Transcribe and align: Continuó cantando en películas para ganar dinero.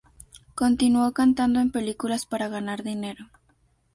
Continuó 0.55 1.11
cantando 1.13 1.59
en 1.59 1.69
películas 1.69 2.25
para 2.25 2.47
ganar 2.47 2.81
dinero. 2.81 3.29